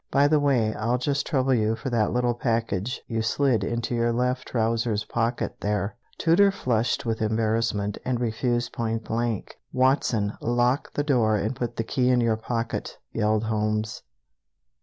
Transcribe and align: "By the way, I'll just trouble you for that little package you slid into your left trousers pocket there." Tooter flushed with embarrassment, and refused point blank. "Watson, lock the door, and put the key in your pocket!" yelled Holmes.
"By 0.09 0.27
the 0.27 0.39
way, 0.39 0.73
I'll 0.73 0.97
just 0.97 1.27
trouble 1.27 1.53
you 1.53 1.75
for 1.75 1.91
that 1.91 2.11
little 2.11 2.33
package 2.33 3.01
you 3.07 3.21
slid 3.21 3.63
into 3.63 3.93
your 3.93 4.11
left 4.11 4.47
trousers 4.47 5.05
pocket 5.05 5.57
there." 5.59 5.95
Tooter 6.17 6.49
flushed 6.49 7.05
with 7.05 7.21
embarrassment, 7.21 7.99
and 8.03 8.19
refused 8.19 8.73
point 8.73 9.03
blank. 9.03 9.59
"Watson, 9.71 10.33
lock 10.41 10.91
the 10.93 11.03
door, 11.03 11.35
and 11.35 11.55
put 11.55 11.75
the 11.75 11.83
key 11.83 12.09
in 12.09 12.19
your 12.19 12.35
pocket!" 12.37 12.97
yelled 13.13 13.43
Holmes. 13.43 14.01